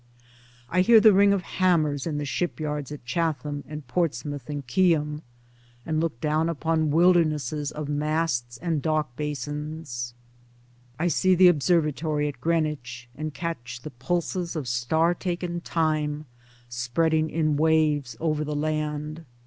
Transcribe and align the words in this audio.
I 0.67 0.81
hear 0.81 0.99
the 0.99 1.13
ring 1.13 1.31
of 1.31 1.43
hammers 1.43 2.07
in 2.07 2.17
the 2.17 2.25
ship 2.25 2.59
yards 2.59 2.91
of 2.91 3.05
Chatham 3.05 3.63
and 3.67 3.85
Portsmouth 3.87 4.49
and 4.49 4.65
Keyham, 4.65 5.21
and 5.85 5.99
look 6.01 6.19
down 6.19 6.49
upon 6.49 6.89
wilder 6.89 7.23
nesses 7.23 7.69
of 7.71 7.87
masts 7.87 8.57
and 8.57 8.81
dock 8.81 9.15
basins. 9.15 10.15
I 10.97 11.07
see 11.07 11.35
the 11.35 11.49
observatory 11.49 12.27
at 12.27 12.41
Greenwich 12.41 13.09
and 13.15 13.31
catch 13.31 13.81
the 13.83 13.91
pulses 13.91 14.55
of 14.55 14.67
star 14.67 15.13
taken 15.13 15.61
time 15.61 16.25
spreading 16.67 17.29
in 17.29 17.55
waves 17.55 18.17
over 18.19 18.43
the 18.43 18.55
land. 18.55 19.23